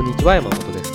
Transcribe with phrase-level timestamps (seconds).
[0.00, 0.94] こんにちは山本です。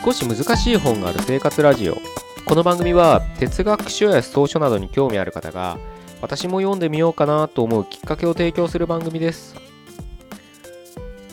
[0.00, 1.98] 少し難しい本がある生活ラジオ。
[2.44, 5.76] この番組は哲学書や草書などに興味ある方が
[6.22, 9.56] 私も読んでみようかなと思うきっかけを提供する番組です。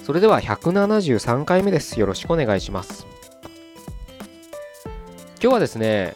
[0.03, 1.99] それでは173回目です。
[1.99, 3.05] よろしくお願いします。
[5.39, 6.15] 今日はですね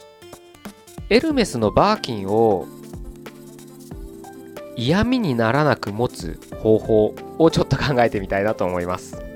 [1.11, 2.65] エルメスのバーキンを
[4.75, 9.26] 嫌味にならなく持つ方法をちょっと考えてみたいなと思います。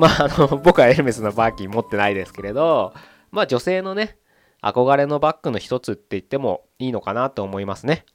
[0.00, 2.94] まあ、あの、僕はエルメスのバーキン持ってないですけれど、
[3.30, 4.16] まあ女性のね、
[4.62, 8.06] 憧れのバッグの一つって言ってもいいのかなと思いますね。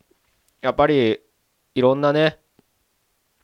[0.61, 1.21] やっぱり、
[1.75, 2.39] いろんなね、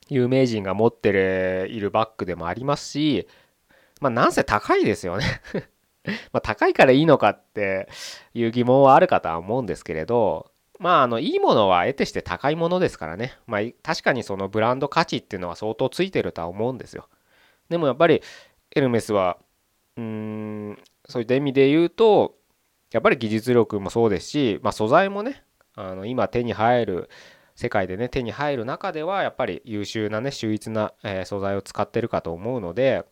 [0.10, 3.28] 有名人が持って、いるバッグでもありますし、
[4.00, 5.42] まあなんせ高いですよね
[6.34, 7.88] ま高いからいいのかって
[8.34, 13.38] いう疑問はあるかとは思うんですけれど、まああの、いいものは得てして高いものですからね。
[13.46, 17.08] まあ確かにそのブランド価値っていうのは相当ついてるとは思うんですよ。
[17.72, 18.22] でもやっぱり
[18.76, 19.38] エルメスは
[19.98, 20.78] うーん
[21.08, 22.36] そういった意味で言うと
[22.92, 25.44] やっぱり技術力もそうですし、まあ、素材もね
[25.76, 27.10] あの今手に入る
[27.56, 33.06] 世界でね手に入る中ではやっぱり優秀なね秀逸な、え、素材を使ってるかと思うので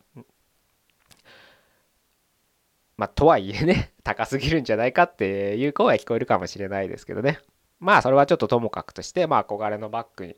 [2.98, 7.40] まあとはいえね 高すぎるんじゃないかっていう声は聞こえるかもしれないですけどね。
[7.80, 10.36] まあそれはちょっとともかくとしてまあ憧れのバッグ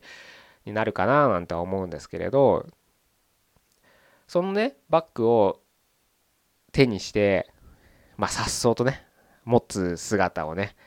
[0.66, 2.68] になるかななんて思うんですけれど
[4.32, 5.60] そのねバッグを
[6.72, 7.52] 手にして
[8.16, 9.06] まあ颯爽とね
[9.44, 10.78] 持つ姿をね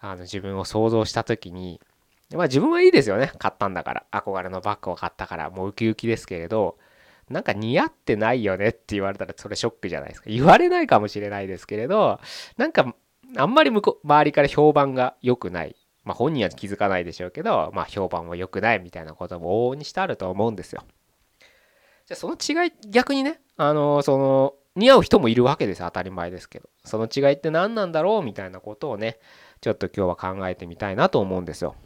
[0.00, 1.78] あの自分を想像した時に
[2.32, 4.06] まあ自分はいいですよね買ったんだから。
[4.10, 5.50] 憧れのバッグを買ったから。
[5.50, 6.78] もうウキウキですけれど
[7.28, 10.30] なんか似合ってないよねって言われたらそれショックじゃないですか。
[10.30, 12.18] 言われないかもしれないですけれど
[12.56, 12.94] なんか
[13.36, 15.76] あんまり向こう周りから評判が良くない。
[16.02, 20.82] まあ本人は気づかないでしょうけどまあ評判は良くないみたいなことも往々にしてあると思うんですよ。
[22.06, 26.68] じゃその違い逆にねあのその似合う人もいるわけです当たり前ですけど。
[26.84, 29.18] その違いって何なんだろうみたいなことをね
[29.60, 31.76] ちょっと今日は考えてみたいなと思うんですよ。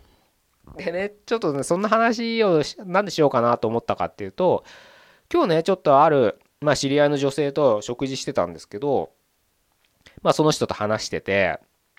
[0.76, 4.64] でねちょっとねそんな話を何でしようかなと思ったかっていうと
[5.32, 9.10] 今日ねちょっとあるまあ知り合いの女性と食事してたんですけど
[10.22, 11.58] まあその人と話してて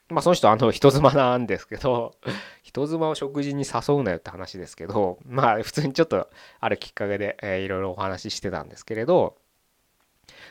[0.09, 2.15] まあその人あの人妻なんですけど
[2.63, 9.37] 人妻を食事に誘うなよって話ですけどまあ普通にちょっとあるきっかけで、えー、いろいろお話ししてたんですけれど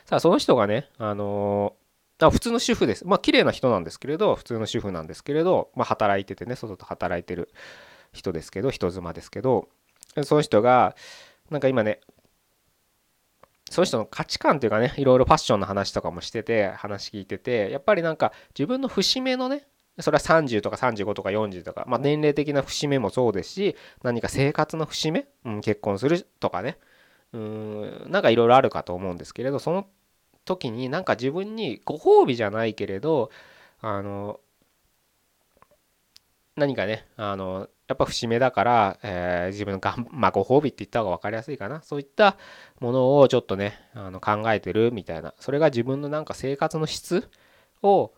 [0.05, 1.75] さあその人がねあの、
[2.19, 3.05] あ普通の主婦です。
[3.05, 7.49] まあ綺麗な人なんですけれど普通の主婦なんですけれどまあ働いててね外と働いてる
[8.11, 9.69] 人ですけど人妻ですけど
[10.23, 10.95] その人が
[11.49, 12.01] なんか今ね
[13.69, 19.67] その人の価値観というかねいろいろファッションの話とかもしてて話聞いててやっぱりなんか自分の節目のね
[19.99, 26.77] それは30とか35とか40とか、まあ、年齢的な節目もそうですし何か生活の節目、うん、結婚するとかね
[27.33, 29.87] うんなんかいろいろあるかと思うんですけれどその
[30.45, 33.29] 時になんか自分にご褒美じゃないけれど
[33.81, 34.39] あの
[36.55, 41.81] 何かねあのやっぱ節目だから、えー、自分のがん、 まあ、ご褒美って言った方が分かりやすいかな。
[41.81, 42.37] そういった
[42.79, 45.33] ものをちょっとね、あの考えてるみたいな。
[45.39, 47.27] それが自分のなんか生活の質
[47.81, 48.13] を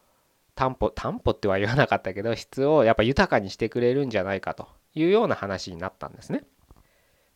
[0.55, 6.43] 担保、担保っては言わなかったけど、質をやっぱ豊かにしてくれるんじゃないかというような話になったんですね。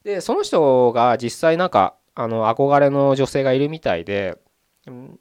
[0.04, 4.38] で、その人が実際なんか、あの、憧れの女性がいるみたいで、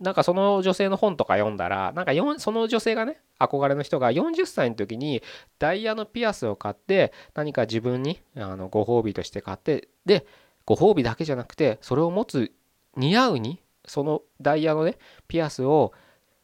[0.00, 5.22] なんかその女性の本とか読んだらなんかその女性がね憧れの人が40歳の時に
[5.58, 10.26] ダイヤのピアスを買って何か自分にあのご褒美として買ってで
[10.66, 12.52] ご褒美だけじゃなくてそれを持つ
[12.96, 14.98] 似合うにそのダイヤのね
[15.28, 15.92] ピアスを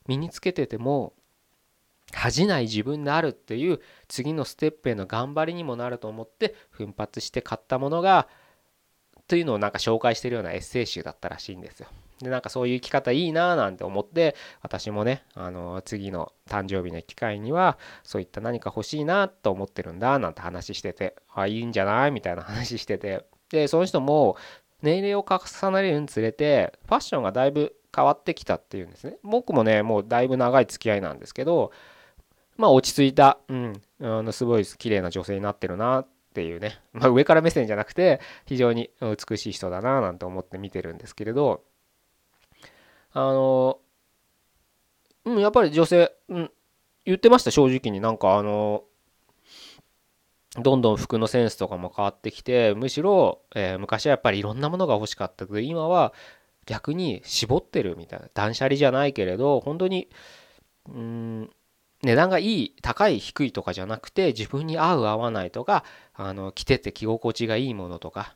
[0.06, 1.12] 身につけてても
[2.12, 8.28] 恥じない自分であるっていう次のステップへの頑張りにもなると思って奮発して買ったものが
[9.28, 11.88] というのをなんか紹介してるようなエッセイ集だったらしいんですよ。
[12.22, 23.24] でなんかそういう生き方いいななんて思って私もねあの次の誕生日の機会にはそういった何か欲しいなと思ってるんだなんて話しててあいいんじゃないみたいな話してて。
[23.50, 24.36] でその人も
[24.82, 29.16] 年齢を重ねるにつれてファッションがだいぶ変わってきたっていうんですね。
[29.22, 31.72] 僕もねもうだいぶ長い付き合いなんですけど
[32.56, 41.62] まあ落ち着いた、うん、あのすごい綺麗な女性になってるなっていうね、まあ、上から目線じゃなくて非常に美しい人だななんて思って見てるんですけれど
[43.12, 43.78] あの
[45.24, 46.50] うん、やっぱり女性、うん、
[47.04, 48.00] 言ってました、正直に。
[48.00, 48.84] なんかあの、
[50.56, 56.12] どんどん服のセンスとかも変わってきて、むしろ、えー、昔はやっぱりいろんなものが欲しかったけど、今は
[56.66, 58.28] 逆に絞ってるみたいな。
[58.34, 60.08] 断捨離じゃないけれど、本当に、
[60.88, 61.50] うん、
[62.02, 65.84] 値段がいい高い低いとかじゃなくて自分に合う合わないとか
[66.14, 68.34] あの着てて着心地がいいものとか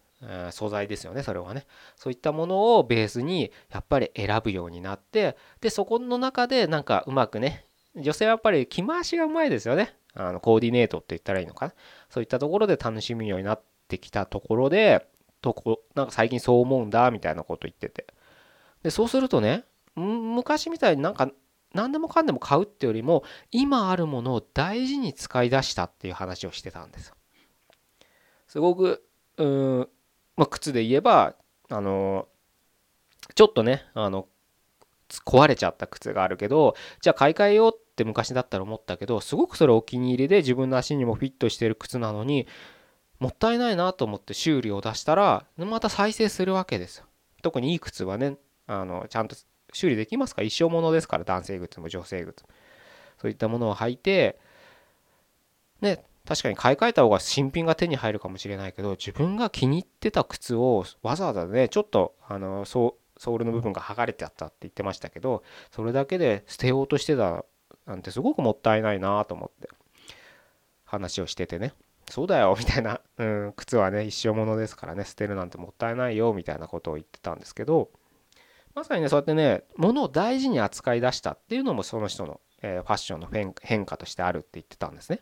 [0.50, 1.66] 素材ですよねそれはね。
[1.96, 7.66] そういったものをベースにやっぱり選ぶようになってでそこの中でなんかうまくね
[7.96, 9.94] 女性はやっぱり着回しがうまいですよね。
[10.14, 11.74] あのコーディネートって言ったらいいのかな。
[12.08, 15.06] そういったところで楽しむようになってきたところで
[15.42, 18.06] とこなんか最近そう思うんだみたいなこと言ってて。
[18.82, 19.64] でそうするとね
[19.96, 21.30] 昔みたいになんか
[21.72, 27.14] 何でもかんでも買うってよりも今あるものを大事に使い出したっていう話をしてたんですよ。
[28.46, 29.04] すごく
[29.36, 29.88] うん、
[30.36, 31.34] まあ、靴で言えば
[31.70, 32.28] あの
[33.34, 34.28] ちょっとねあの
[35.24, 42.48] 壊れちゃった靴があるけどじゃあ買い替えようって昔だったら思ったけどすごくそれお気に入りで自分の足にもフィットしてる靴なのに
[43.20, 47.06] もったいないなと思って修理を出したらまた再生するわけですよ。
[47.42, 48.36] 特にいい靴はね
[48.66, 49.36] あのちゃんと
[49.72, 50.42] 修理できますか？
[50.42, 52.48] 一生ものですから男性靴も女性靴も
[53.20, 54.38] そういったものを履いて
[55.80, 67.44] ね確かに買い替えた方が新品が手に入るかもしれないけど自分が気に入ってた靴をわざわざねちょっとあのソールの部分が剥がれてあったって言ってましたけどそれだけで捨てようとしてた
[67.86, 69.68] なんてすごくもったいないなと思って
[70.84, 71.74] 話をしててね
[72.08, 77.90] そうだよみたいな、うん、靴はね一生ものですからね捨てるなんてもったいないよみたいなことを言ってたんですけど
[78.74, 83.28] まさにねそうやってね物を大事に扱い出したっていうのもその人の、え、ファッションの
[83.62, 85.20] 変化としてあるって言ってたんですね。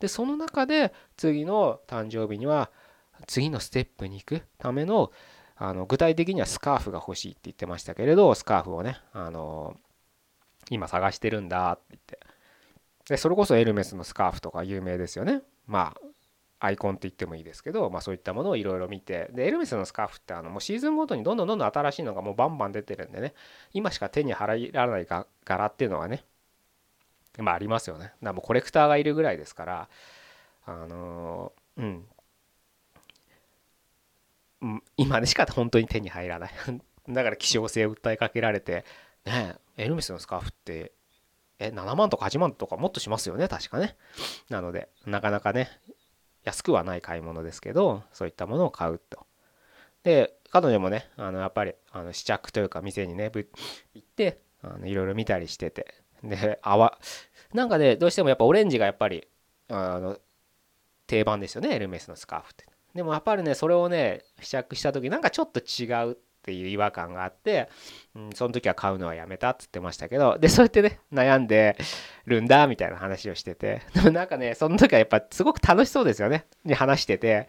[0.00, 2.70] でその中で次の誕生日には
[3.26, 5.12] 次のステップに行くための
[5.62, 9.76] あの具体的にはスカーフが欲しいって言ってましたけれどスカーフをね、あの
[10.70, 12.18] 今探してるんだって言って。
[13.10, 15.42] でそれこそエルメスのスカーフとか有名ですよね。
[15.66, 15.94] ま
[16.60, 19.30] あアイコンって言ってもいいですけど、まあ、そういったものをいろいろ見て。
[19.32, 23.34] でエルメスのスカーフってあのもうシーズンごとにどんどんどんどん新しいのがもうバンバン出てるんでね。
[23.74, 25.06] 今しか手に入らない
[25.44, 26.24] 柄っていうのはね
[27.38, 28.12] まあありますよね。
[28.22, 29.88] だもうコレクターがいるぐらいですから
[30.66, 31.82] あのー、
[34.62, 34.82] うん。
[34.96, 36.50] 今でしか本当に手に入らない。
[37.08, 38.84] だから希少性を訴えかけられて
[39.24, 40.92] ねエルメスのスカーフって
[41.58, 43.48] え7万とか8万とかもっとしますよね？
[43.48, 43.96] 確かね。
[44.48, 45.70] なのでなかなかね
[46.44, 49.26] 安くはない買い物ですけどそういったものを買うと。
[50.02, 53.46] で彼女もねあのやっぱりあの試着というか店にね行
[53.98, 55.99] ってあのいろいろ見たりしてて。
[56.22, 56.98] で泡
[57.52, 59.26] なんかねどうしてもやっぱオレンジがやっぱり
[59.68, 60.18] あの
[61.06, 62.66] 定番ですよねエルメスのスカーフって。
[62.94, 67.68] でもやっぱりねそれをね試着した時なんかちょっと違うっていう違和感があって、
[68.14, 71.76] うん、その時は買うのはやめたっつってましたけどでそうやってね悩んで
[72.24, 77.48] るんだみたいな話をしててでもなんかねその時はやっぱすごく楽しそうですよねに話してて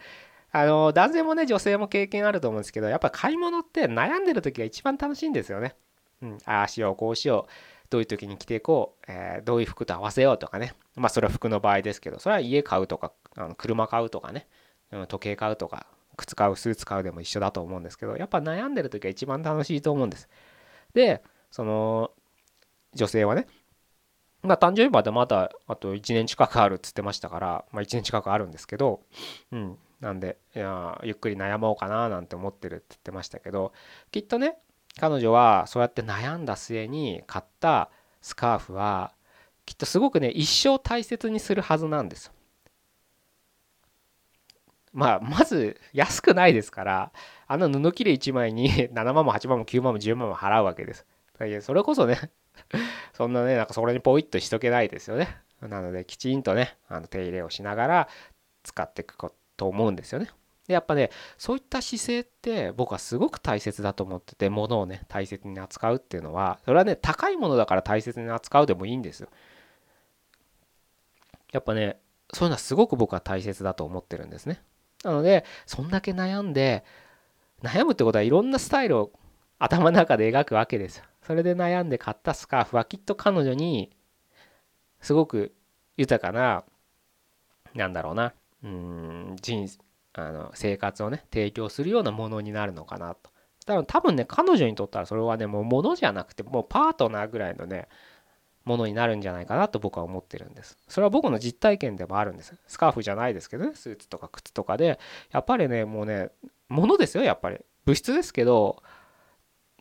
[0.52, 5.76] あの男性もね女性も経験あると思うんですけどやっぱ買い物って悩んでる時が一番楽しいんですよね。
[6.22, 7.52] うん、ああしようこうしよう
[7.92, 10.74] どういう時に着ていこう、えー、どういう服と合わせようとかね。
[10.96, 14.48] まあそれは服の場合ですけどそれは家買うとかあの車買うとかね。
[15.08, 15.86] 時計買うとか
[16.18, 20.30] 靴買うスーツ買うでも一緒だと思うんですけどやっぱ悩んでる時が一番楽しいと思うんです。
[20.94, 21.22] で
[21.52, 22.12] その
[22.94, 23.46] 女性はね
[24.42, 29.02] まあ誕生日までまだあと1年近くあるっつってましたからまあ1年近くあるんですけど
[29.52, 33.74] うんなんでいやゆっくり悩もうかななんて思ってるって言ってましたけど
[34.12, 34.58] きっとね
[35.00, 37.90] 彼女はそうやって悩んだ末に買った
[38.22, 39.14] スカーフは
[39.66, 42.32] きっとすごくね一生大切にするはずなんです
[44.94, 47.12] まあ、まず安くないですから、
[47.48, 51.06] あの布切れ1枚に 7万も8万も9万も10万も払うわけです。
[51.62, 52.30] それこそね
[53.14, 55.38] そんなね、なんかそれにポイッとしとけないですよね。
[55.62, 58.10] なので、きちんとね、あの手入れをしながら
[58.64, 59.16] 使っていく
[59.58, 60.30] と思うんですよね。
[60.72, 69.30] で、やっぱね、そういった姿勢って僕はすごく大切だと思ってて、物をね、大切に扱うっていうのは、それはね、高いものだから大切に扱うでもいいんですよ。
[71.52, 72.00] やっぱね、
[72.34, 74.62] そういうのはすごく僕は大切だと思ってるんですね。
[75.04, 76.86] なので、そんだけ悩んで、
[77.62, 79.12] 悩むってことはいろんなスタイルを
[79.60, 83.92] 頭の中で描くわけですそれで悩んで買ったスカーフはきっと彼女に
[85.02, 85.54] すごく
[85.98, 86.64] 豊かな、
[87.76, 89.68] なんだろうな、うん、人
[90.14, 93.32] あの生活をね、提供するようなものになるのかなと。
[93.86, 97.88] 多分ね、彼女にとったらそれはね、もう物じゃなくて、もうパートナーぐらいのね、
[98.66, 100.78] ものになるんじゃないかなと僕は思ってるんです。
[100.88, 102.56] それは僕の実体験でもあるんです。
[102.68, 105.00] スカーフじゃないですけどね、スーツとか靴とかで、
[105.32, 106.30] やっぱりね、もうね、
[106.70, 107.60] ものですよ、やっぱり。
[107.86, 108.84] 物質ですけど、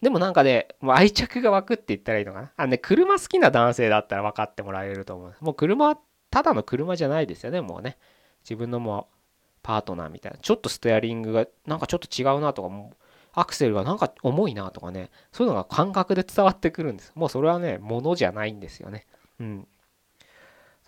[0.03, 2.53] でもなんかね、もう愛着が湧くって言ったらいいのかな。
[2.57, 5.35] あのね、車好きな男性だったら分かってもらえると思う。
[5.41, 5.99] もう車
[6.31, 7.99] ただの車じゃないですよね、もうね。
[8.45, 9.15] 自分のもう
[9.63, 10.39] パートナーみたいな。
[10.39, 12.93] ちょっとステアリングがなんかちょっと違うなとか、も
[13.33, 17.13] アクセルがなんか重いなとかね、そういうのが感覚で伝わってくるんです。
[17.15, 19.07] もうそれはね、ものじゃないんですよね。
[19.39, 19.69] うん。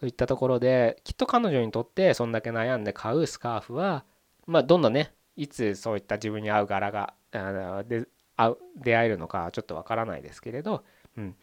[0.02, 4.04] そういったところできっと彼女にとってそんだけ悩んで買うスカーフは
[4.48, 7.14] まあどんなねいつそういった自分に合う柄が
[7.86, 8.08] で
[8.82, 10.82] 出会えるのかちょっとわからないですけれど、
[11.16, 11.36] うん、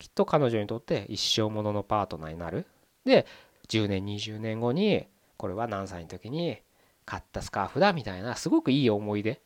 [0.00, 2.66] きっと彼女にとって一生もののパートナーになる
[3.04, 3.24] で
[3.68, 5.06] 10年20年後に
[5.42, 6.58] これは何歳の時に
[7.04, 9.40] 買ったスカーフだみたいなすごくいい思い出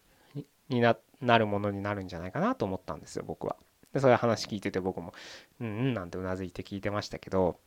[0.69, 3.57] になるものになるんじゃないかなと思ったんですよ僕は。
[3.95, 5.15] でそういう話聞いてて僕も
[5.59, 7.59] うんうんなんてうなずいて聞いてましたけど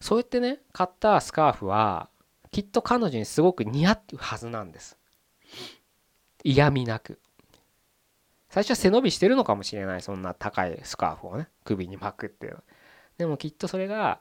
[0.00, 2.08] そうやってね買ったスカーフは
[2.50, 4.98] きっと彼女にすごく似合ってるはずなんです。
[6.42, 7.20] 嫌味なく。
[8.50, 12.58] 最初は背伸びしてるのかもしれないそんな高いスカーフをね首に巻くっていう
[13.18, 14.18] でもきっとそれが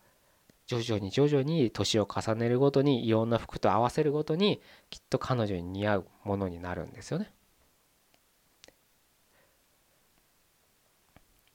[0.67, 7.31] 徐々に徐々に年を重ねるごとにいろんな服と合わせるごとにきっと彼女に似合うものになるんですよね。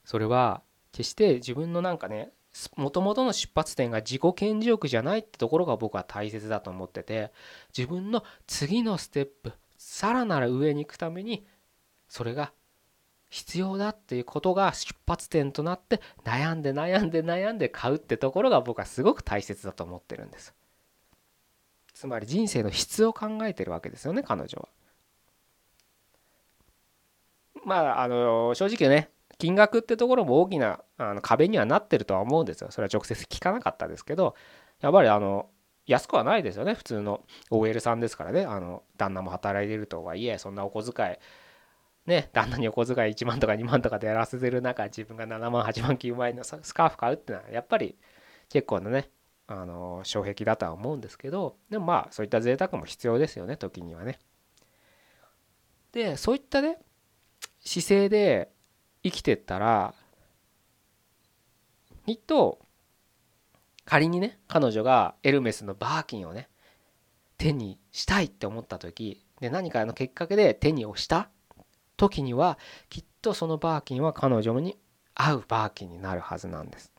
[0.03, 2.31] それは決して自分のなんかね
[2.75, 7.31] もともとの出発点が自己顕示欲じゃないってところが僕は大切だと思ってて
[7.75, 11.45] 自分の次のステップさらなる上に行くために
[12.07, 12.51] それが
[13.33, 20.53] 必要だっていうことが出発点となって悩んで悩んで悩んで買うってところが僕はすごく大切だと思ってるんです
[21.93, 24.67] つまり人生の質を考えてるわけですよね彼女は
[27.65, 29.09] まああの正直ね
[29.39, 32.69] 金額ってところも大きなあの壁にはなってるとは思うんですよ。
[32.71, 34.35] それは直接聞かなかったですけど、
[34.79, 35.49] やっぱりあの、
[35.85, 36.75] 安くはないですよね。
[36.75, 38.45] 普通の OL さんですからね。
[38.45, 41.17] あの、旦那も働いてるとはいえ、そんなお小遣い、
[42.05, 47.97] ね、旦那にお小遣い1万とか2万とかでやらせてる中、自分が7万、8万、9万円のスカーフ買うってのは、やっぱり
[48.49, 49.09] 結構なね、
[49.47, 54.19] あの、障壁だとは思うんですけど、でもまあ、そういった贅沢も必要ですよね、時にはね。
[55.93, 56.79] で、そういったね、
[57.63, 58.51] 姿勢で
[59.03, 59.93] 生きてったら
[62.05, 62.59] きっと
[63.85, 66.49] 仮にね彼女がエルメスのバーキンをね
[67.37, 71.29] 手にしたいって思った時で何かの結果で手に押した
[71.97, 72.57] 時には
[72.89, 74.77] きっとそのバーキンは彼女に
[75.15, 76.91] 合うバーキンになるはずなんです。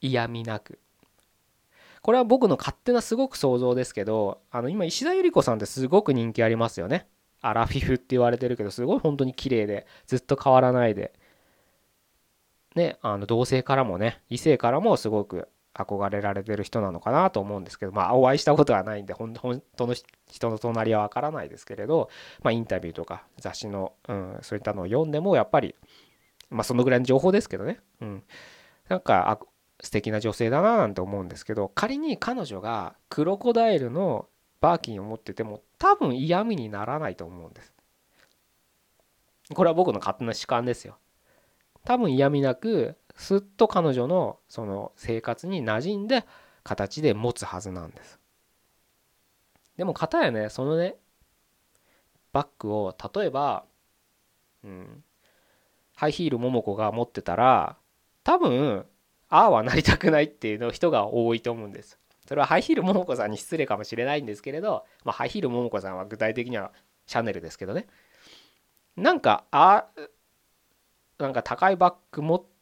[0.00, 0.78] 嫌味なく。
[2.02, 7.08] これは僕の勝手なすごく想像ですけどあの今石田ゆり子さんってすごく人気ありますよね。
[7.40, 11.14] アラフィフって言われてるけどすごい本当に綺麗でずっと変わらないで。
[12.74, 19.94] ねあの同性からもね異性からもすごく憧れられてる人なのかなと思うんですけどまあお会いしたことはないんで本当の
[20.30, 22.08] 人の隣はわからないですけれど、
[22.42, 25.74] まあ、インタビューとか雑誌の、うん、そういったのを読んでもやっぱり
[26.50, 28.22] まあそのぐらいの情報ですけどね、うん、
[28.88, 29.38] なんかあ
[29.80, 34.28] 素敵な女性だななんて思うんですけど仮に彼女がクロコダイルの
[34.60, 37.74] バーキンを持ってても多分嫌味にならないと思うんです。
[39.52, 40.96] これは僕の勝手な主観ですよ。
[41.84, 46.24] 多分嫌味なくすっと彼女のその生活に馴染んで
[46.62, 48.18] 形で持つはずなんです。
[49.76, 50.96] でも片やねそのね
[52.32, 53.64] バッグを例えば、
[54.64, 55.04] うん、
[55.94, 57.76] ハイヒール桃子が持ってたら
[58.24, 58.86] 多分
[59.28, 61.98] ああはなりたくないっていうの人が多いと思うんです。
[62.26, 66.72] それはハイヒール桃子さんに失礼かもしれないんですけれど、まあ、ハイヒール桃子さんは具体的には
[67.06, 67.86] シャネルですけどね
[68.96, 69.84] なんかあ
[71.18, 72.53] なんか高いバッグ持って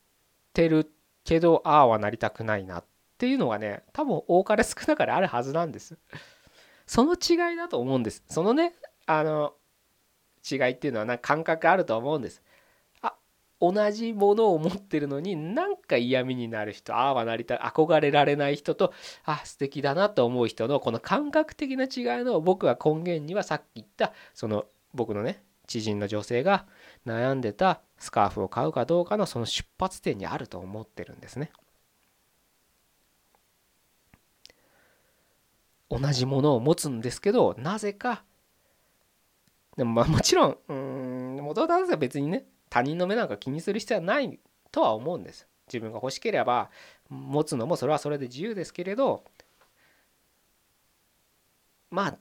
[0.53, 0.91] てる
[1.25, 2.85] けどああはなりたくないなっ
[3.19, 5.97] ていうのがね多分多かれ少なかれあるはずなんです。
[6.87, 8.23] その違いだと思うんです。
[8.29, 8.75] そのね
[9.07, 9.55] あの
[10.51, 12.43] 違いっていうのはなんか感覚あると思うんです。
[13.01, 13.15] あ
[13.61, 18.93] 同じものを持ってるのになんか嫌味になる人ああはなりたい憧れられない人と
[19.25, 25.43] あ素敵だなと思う人のこの感覚的な違いの僕は根源にはさっき言ったその僕のね
[25.73, 26.67] 知人の女性が
[27.07, 31.51] 悩んでたスカーフを買うかどうかのその出発点にあると思ってるんですね。
[35.91, 38.25] 同じものを持つんですけどなぜか
[39.77, 44.39] でもまあもちろんうん元々は別にね他人の目なんか気にする必要はない
[44.71, 45.47] とは思うんです。
[45.69, 46.71] 自分が欲しければ
[47.09, 49.25] 持つのもそれはそれで自由ですけれど
[51.91, 52.19] まあ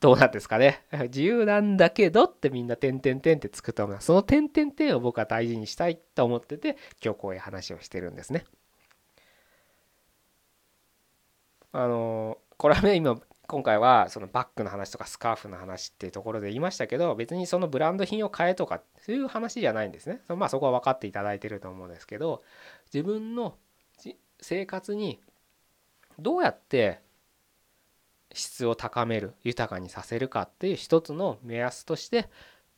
[0.00, 0.84] どうなんですかね。
[1.10, 4.00] 自由なんだけどってみんな点々点ってつくと思う。
[4.00, 8.44] その点々点を僕は大事にしたいと思ってて今日こういう話をしてるんですね。
[11.72, 20.20] あのこれはね今今回はそのバッグの話とかスカーフの話っていうところで言いましたけど別にそのブランド品を買えとかそういう話じゃないんですね。
[20.28, 22.42] まあそこは分かっていただいてると思うんですけど
[22.92, 23.56] 自分の
[24.40, 25.20] 生活に
[26.18, 27.00] どうやって
[28.38, 32.28] 質を高める豊かにさせるかっていう一つの目安として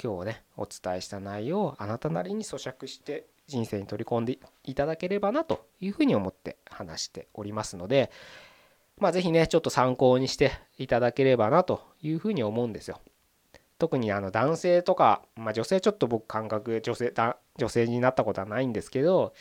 [0.03, 8.11] 今日ねお伝えした内容をあなたなりに咀嚼して人生に取り込んでいただければなというふうに思って話しておりますので
[8.99, 13.01] まあ是非ねちょっと参考にしていただければなというふうに思うんですよ。
[13.79, 19.33] 特にあの男性とか、まあ、女性ちょっと僕感覚女性だ女性になったことはないんですけど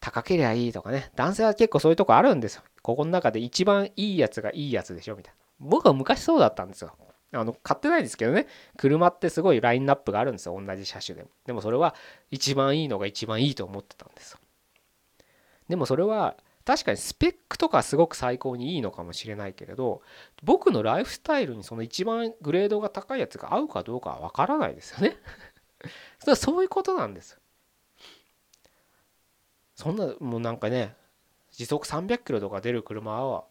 [0.00, 1.10] 高けりゃいいとかね。
[1.14, 2.62] 男性は結構そういうとこあるんですよ。
[2.82, 5.38] ここの中で一番いいやつがいいやつでしょみたいな。
[5.60, 6.92] 僕は昔そうだったんですよ。
[7.32, 8.46] あの買ってないですけどね。
[8.76, 10.60] 車ってすごいラインナップがあるんですよ。
[10.60, 11.28] 同じ車種でも。
[11.46, 11.94] でもそれは
[12.30, 14.38] 一番いいのが一番いいと思ってたんですよ。
[15.68, 20.02] でもそれは確かにスペックとかすごく最高にいいのかもしれないけれど
[20.42, 25.16] 僕のライフスタイルにその一番グレードが高いやつが合うかどうかは分からないですよね。
[26.36, 27.39] そういうことなんです
[29.80, 30.94] そんなもうなんかね
[31.52, 33.44] 時速300キロとか出る車は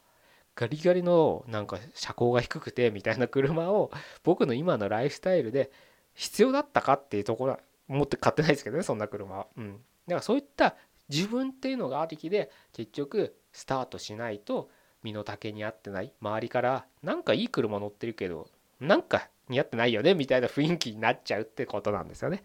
[0.55, 3.91] ガリガリのなんか車高が低くてみたいな車を
[4.23, 5.71] 僕の今のライフスタイルで
[6.13, 9.47] 必要だったかっていうところは持って買ってないですけどねそんな車は。
[9.57, 10.75] うん、だからそういった
[11.09, 14.69] 自分っていうのがありきで結局スタートしないと
[15.01, 18.47] 身の丈に合ってない周りからなんかいい車乗ってるけど
[18.79, 22.43] なんか似合ってないよねみたいな雰囲気になっちゃうってことなんですよね。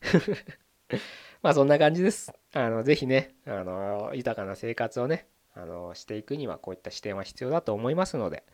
[1.42, 2.32] まあそんな感じです。
[2.52, 8.44] あのぜひねあの豊かな生活をねあのしていくにはこういった視点は必要だと思いますので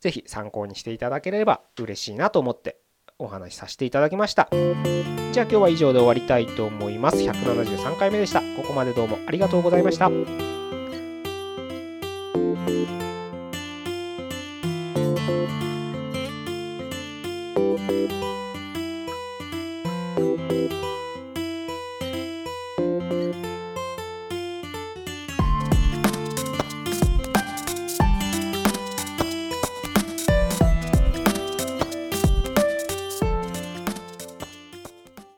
[0.00, 2.76] ぜひ参考にしていただければ嬉しいなと思って
[3.18, 4.48] お話しさせていただきました。
[5.32, 7.18] じゃあ今日は以上で終わりたいと思います。
[7.18, 8.40] 173回目でした。
[8.40, 10.55] ここまでどうもありがとうございました。